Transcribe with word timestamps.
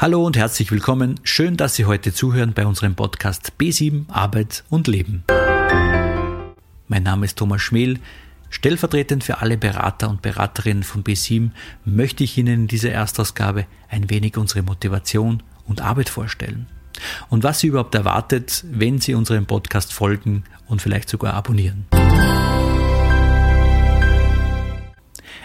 Hallo 0.00 0.24
und 0.24 0.34
herzlich 0.34 0.72
willkommen. 0.72 1.20
Schön, 1.24 1.58
dass 1.58 1.74
Sie 1.74 1.84
heute 1.84 2.14
zuhören 2.14 2.54
bei 2.54 2.64
unserem 2.64 2.94
Podcast 2.94 3.52
B7 3.60 4.08
Arbeit 4.08 4.64
und 4.70 4.86
Leben. 4.86 5.24
Mein 6.88 7.02
Name 7.02 7.26
ist 7.26 7.36
Thomas 7.36 7.60
Schmel. 7.60 7.98
Stellvertretend 8.48 9.24
für 9.24 9.42
alle 9.42 9.58
Berater 9.58 10.08
und 10.08 10.22
Beraterinnen 10.22 10.84
von 10.84 11.04
B7 11.04 11.50
möchte 11.84 12.24
ich 12.24 12.38
Ihnen 12.38 12.62
in 12.62 12.66
dieser 12.66 12.92
Erstausgabe 12.92 13.66
ein 13.90 14.08
wenig 14.08 14.38
unsere 14.38 14.62
Motivation 14.62 15.42
und 15.66 15.82
Arbeit 15.82 16.08
vorstellen. 16.08 16.66
Und 17.28 17.44
was 17.44 17.60
Sie 17.60 17.66
überhaupt 17.66 17.94
erwartet, 17.94 18.64
wenn 18.70 19.00
Sie 19.00 19.12
unserem 19.12 19.44
Podcast 19.44 19.92
folgen 19.92 20.44
und 20.66 20.80
vielleicht 20.80 21.10
sogar 21.10 21.34
abonnieren. 21.34 21.84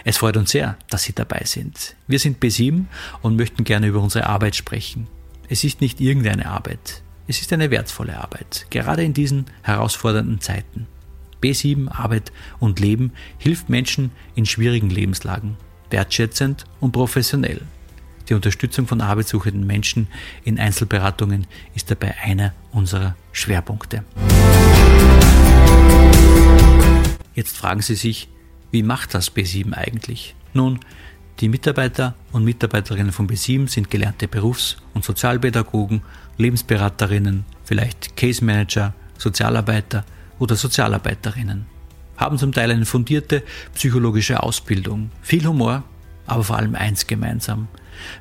Es 0.08 0.18
freut 0.18 0.36
uns 0.36 0.52
sehr, 0.52 0.78
dass 0.88 1.02
Sie 1.02 1.14
dabei 1.14 1.42
sind. 1.46 1.96
Wir 2.06 2.20
sind 2.20 2.40
B7 2.40 2.84
und 3.22 3.34
möchten 3.34 3.64
gerne 3.64 3.88
über 3.88 4.00
unsere 4.00 4.28
Arbeit 4.28 4.54
sprechen. 4.54 5.08
Es 5.48 5.64
ist 5.64 5.80
nicht 5.80 6.00
irgendeine 6.00 6.46
Arbeit. 6.46 7.02
Es 7.26 7.40
ist 7.40 7.52
eine 7.52 7.72
wertvolle 7.72 8.16
Arbeit, 8.16 8.68
gerade 8.70 9.02
in 9.02 9.14
diesen 9.14 9.46
herausfordernden 9.62 10.40
Zeiten. 10.40 10.86
B7 11.42 11.90
Arbeit 11.90 12.30
und 12.60 12.78
Leben 12.78 13.14
hilft 13.38 13.68
Menschen 13.68 14.12
in 14.36 14.46
schwierigen 14.46 14.90
Lebenslagen, 14.90 15.56
wertschätzend 15.90 16.66
und 16.78 16.92
professionell. 16.92 17.62
Die 18.28 18.34
Unterstützung 18.34 18.86
von 18.86 19.00
arbeitssuchenden 19.00 19.66
Menschen 19.66 20.06
in 20.44 20.60
Einzelberatungen 20.60 21.48
ist 21.74 21.90
dabei 21.90 22.14
einer 22.22 22.54
unserer 22.70 23.16
Schwerpunkte. 23.32 24.04
Jetzt 27.34 27.56
fragen 27.56 27.82
Sie 27.82 27.96
sich, 27.96 28.28
wie 28.76 28.82
macht 28.82 29.14
das 29.14 29.34
B7 29.34 29.72
eigentlich? 29.72 30.34
Nun, 30.52 30.80
die 31.40 31.48
Mitarbeiter 31.48 32.14
und 32.32 32.44
Mitarbeiterinnen 32.44 33.10
von 33.10 33.26
B7 33.26 33.70
sind 33.70 33.90
gelernte 33.90 34.28
Berufs- 34.28 34.76
und 34.92 35.02
Sozialpädagogen, 35.02 36.02
Lebensberaterinnen, 36.36 37.46
vielleicht 37.64 38.18
Case 38.18 38.44
Manager, 38.44 38.92
Sozialarbeiter 39.16 40.04
oder 40.38 40.56
Sozialarbeiterinnen. 40.56 41.64
Haben 42.18 42.36
zum 42.36 42.52
Teil 42.52 42.70
eine 42.70 42.84
fundierte 42.84 43.42
psychologische 43.74 44.42
Ausbildung, 44.42 45.10
viel 45.22 45.46
Humor, 45.46 45.82
aber 46.26 46.44
vor 46.44 46.58
allem 46.58 46.74
eins 46.74 47.06
gemeinsam. 47.06 47.68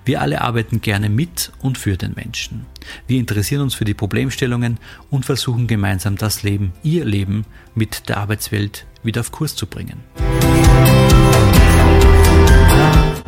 Wir 0.06 0.22
alle 0.22 0.40
arbeiten 0.40 0.80
gerne 0.80 1.10
mit 1.10 1.52
und 1.62 1.78
für 1.78 1.98
den 1.98 2.14
Menschen. 2.14 2.66
Wir 3.08 3.20
interessieren 3.20 3.62
uns 3.62 3.76
für 3.76 3.84
die 3.84 3.94
Problemstellungen 3.94 4.80
und 5.10 5.26
versuchen 5.26 5.68
gemeinsam 5.68 6.16
das 6.16 6.44
Leben, 6.44 6.72
ihr 6.82 7.04
Leben 7.04 7.46
mit 7.74 8.08
der 8.08 8.20
Arbeitswelt 8.20 8.86
wieder 9.04 9.20
auf 9.20 9.34
Kurs 9.34 9.56
zu 9.56 9.68
bringen. 9.68 10.04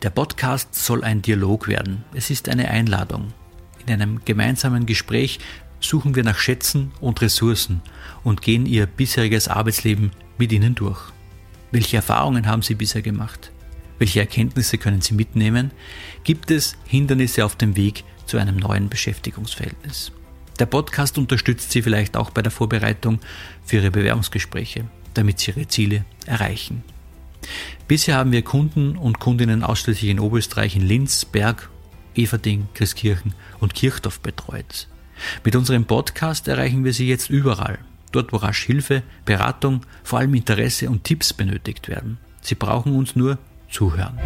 Der 0.07 0.13
Podcast 0.13 0.73
soll 0.73 1.03
ein 1.03 1.21
Dialog 1.21 1.67
werden. 1.67 2.05
Es 2.13 2.29
ist 2.29 2.47
eine 2.47 2.69
Einladung. 2.69 3.33
In 3.85 3.91
einem 3.91 4.23
gemeinsamen 4.23 4.85
Gespräch 4.85 5.39
suchen 5.81 6.15
wir 6.15 6.23
nach 6.23 6.37
Schätzen 6.37 6.93
und 7.01 7.19
Ressourcen 7.19 7.81
und 8.23 8.41
gehen 8.41 8.65
Ihr 8.65 8.85
bisheriges 8.85 9.49
Arbeitsleben 9.49 10.11
mit 10.37 10.53
Ihnen 10.53 10.75
durch. 10.75 11.11
Welche 11.71 11.97
Erfahrungen 11.97 12.47
haben 12.47 12.61
Sie 12.61 12.75
bisher 12.75 13.01
gemacht? 13.01 13.51
Welche 13.99 14.21
Erkenntnisse 14.21 14.77
können 14.77 15.01
Sie 15.01 15.13
mitnehmen? 15.13 15.71
Gibt 16.23 16.51
es 16.51 16.77
Hindernisse 16.85 17.43
auf 17.43 17.57
dem 17.57 17.75
Weg 17.75 18.05
zu 18.25 18.37
einem 18.37 18.55
neuen 18.55 18.87
Beschäftigungsverhältnis? 18.87 20.13
Der 20.57 20.67
Podcast 20.67 21.17
unterstützt 21.17 21.69
Sie 21.71 21.81
vielleicht 21.81 22.15
auch 22.15 22.29
bei 22.29 22.41
der 22.41 22.53
Vorbereitung 22.53 23.19
für 23.65 23.75
Ihre 23.75 23.91
Bewerbungsgespräche, 23.91 24.85
damit 25.15 25.39
Sie 25.39 25.51
Ihre 25.51 25.67
Ziele 25.67 26.05
erreichen. 26.25 26.81
Bisher 27.87 28.15
haben 28.15 28.31
wir 28.31 28.41
Kunden 28.41 28.97
und 28.97 29.19
Kundinnen 29.19 29.63
ausschließlich 29.63 30.09
in 30.09 30.19
Oberösterreich 30.19 30.75
in 30.75 30.81
Linz, 30.81 31.25
Berg, 31.25 31.69
Everding, 32.15 32.67
Christkirchen 32.73 33.33
und 33.59 33.73
Kirchdorf 33.73 34.19
betreut. 34.19 34.87
Mit 35.43 35.55
unserem 35.55 35.85
Podcast 35.85 36.47
erreichen 36.47 36.83
wir 36.83 36.93
Sie 36.93 37.07
jetzt 37.07 37.29
überall, 37.29 37.79
dort 38.11 38.33
wo 38.33 38.37
rasch 38.37 38.63
Hilfe, 38.63 39.03
Beratung, 39.25 39.81
vor 40.03 40.19
allem 40.19 40.33
Interesse 40.33 40.89
und 40.89 41.03
Tipps 41.03 41.33
benötigt 41.33 41.87
werden. 41.87 42.17
Sie 42.41 42.55
brauchen 42.55 42.95
uns 42.95 43.15
nur 43.15 43.37
zuhören. 43.69 44.17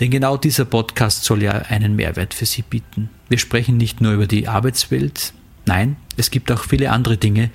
Denn 0.00 0.10
genau 0.10 0.38
dieser 0.38 0.64
Podcast 0.64 1.24
soll 1.24 1.42
ja 1.42 1.52
einen 1.52 1.94
Mehrwert 1.94 2.32
für 2.32 2.46
Sie 2.46 2.62
bieten. 2.62 3.10
Wir 3.28 3.38
sprechen 3.38 3.76
nicht 3.76 4.00
nur 4.00 4.12
über 4.12 4.26
die 4.26 4.48
Arbeitswelt, 4.48 5.34
nein, 5.66 5.96
es 6.16 6.30
gibt 6.30 6.50
auch 6.50 6.64
viele 6.64 6.90
andere 6.90 7.16
Dinge, 7.18 7.50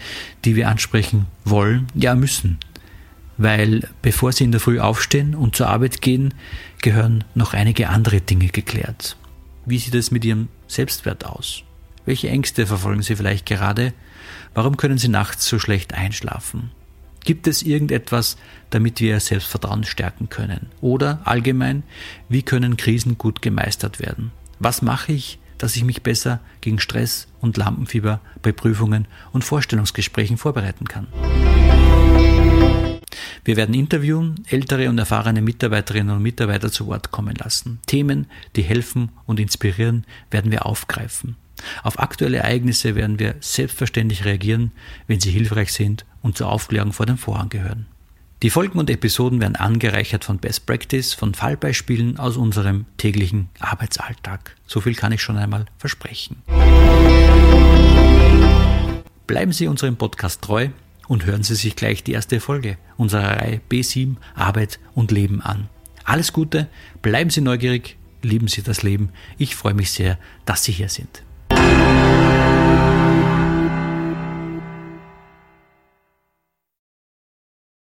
die 0.46 0.56
wir 0.56 0.69
ansprechen 0.69 1.25
wollen, 1.44 1.88
ja 1.96 2.16
müssen. 2.16 2.59
Weil 3.38 3.88
bevor 4.01 4.31
Sie 4.31 4.46
in 4.46 4.51
der 4.51 4.62
Früh 4.62 4.79
aufstehen 4.79 5.35
und 5.35 5.56
zur 5.56 5.68
Arbeit 5.68 6.01
gehen, 6.01 6.34
gehören 6.81 7.23
noch 7.34 7.53
einige 7.53 7.90
andere 7.90 8.22
Dinge 8.22 8.47
geklärt. 8.47 9.18
Wie 9.66 9.78
sieht 9.78 9.96
es 9.96 10.12
mit 10.12 10.23
Ihrem 10.23 10.47
Selbstwert 10.68 11.25
aus? 11.25 11.63
Welche 12.06 12.29
Ängste 12.29 12.68
verfolgen 12.68 13.01
Sie 13.01 13.16
vielleicht 13.16 13.46
gerade? 13.46 13.94
Warum 14.53 14.78
können 14.78 14.97
Sie 14.97 15.07
nachts 15.07 15.47
so 15.47 15.59
schlecht 15.59 15.94
einschlafen? 15.94 16.72
Gibt 17.25 17.47
es 17.47 17.63
irgendetwas, 17.63 18.38
damit 18.69 19.00
wir 19.00 19.19
Selbstvertrauen 19.19 19.84
stärken 19.84 20.29
können? 20.29 20.67
Oder 20.79 21.22
allgemein, 21.25 21.81
wie 22.29 22.44
können 22.44 22.78
Krisen 22.78 23.17
gut 23.17 23.41
gemeistert 23.41 24.00
werden? 24.00 24.31
Was 24.59 24.84
mache 24.84 25.12
ich, 25.12 25.40
dass 25.57 25.75
ich 25.75 25.84
mich 25.84 26.03
besser 26.03 26.40
gegen 26.62 26.79
Stress 26.79 27.28
und 27.41 27.57
Lampenfieber 27.57 28.22
bei 28.44 28.52
Prüfungen 28.52 29.07
und 29.31 29.44
Vorstellungsgesprächen 29.44 30.38
vorbereiten 30.38 30.85
kann? 30.85 31.07
Wir 33.45 33.57
werden 33.57 33.75
interviewen, 33.75 34.44
ältere 34.50 34.89
und 34.89 34.97
erfahrene 34.97 35.39
Mitarbeiterinnen 35.39 36.16
und 36.16 36.23
Mitarbeiter 36.23 36.72
zu 36.72 36.88
Wort 36.88 37.11
kommen 37.11 37.35
lassen. 37.35 37.79
Themen, 37.85 38.25
die 38.56 38.63
helfen 38.63 39.09
und 39.28 39.39
inspirieren, 39.39 40.03
werden 40.31 40.50
wir 40.50 40.66
aufgreifen. 40.66 41.35
Auf 41.84 42.00
aktuelle 42.00 42.38
Ereignisse 42.38 42.95
werden 42.95 43.19
wir 43.19 43.35
selbstverständlich 43.41 44.25
reagieren, 44.25 44.72
wenn 45.05 45.19
sie 45.19 45.29
hilfreich 45.29 45.72
sind 45.73 46.05
und 46.23 46.35
zur 46.35 46.50
Aufklärung 46.50 46.91
vor 46.91 47.05
dem 47.05 47.19
Vorhang 47.19 47.50
gehören. 47.50 47.85
Die 48.41 48.50
Folgen 48.50 48.79
und 48.79 48.89
Episoden 48.89 49.39
werden 49.39 49.55
angereichert 49.55 50.25
von 50.25 50.39
Best 50.39 50.66
Practice, 50.66 51.13
von 51.13 51.35
Fallbeispielen 51.35 52.17
aus 52.17 52.38
unserem 52.38 52.85
täglichen 52.97 53.50
Arbeitsalltag. 53.59 54.55
So 54.66 54.81
viel 54.81 54.95
kann 54.95 55.11
ich 55.11 55.22
schon 55.22 55.38
einmal 55.38 55.66
versprechen. 55.78 56.41
Bleiben 59.28 59.51
Sie 59.51 59.67
unserem 59.67 59.97
Podcast 59.97 60.41
treu 60.41 60.69
und 61.07 61.25
hören 61.25 61.43
Sie 61.43 61.55
sich 61.55 61.75
gleich 61.75 62.03
die 62.03 62.13
erste 62.13 62.39
Folge 62.39 62.77
unserer 62.97 63.41
Reihe 63.41 63.61
B7 63.69 64.16
Arbeit 64.35 64.79
und 64.93 65.11
Leben 65.11 65.41
an. 65.41 65.69
Alles 66.03 66.33
Gute, 66.33 66.67
bleiben 67.01 67.29
Sie 67.29 67.41
neugierig, 67.41 67.97
lieben 68.21 68.47
Sie 68.47 68.61
das 68.61 68.83
Leben. 68.83 69.09
Ich 69.38 69.55
freue 69.55 69.73
mich 69.73 69.91
sehr, 69.91 70.19
dass 70.45 70.63
Sie 70.63 70.71
hier 70.71 70.89
sind. 70.89 71.25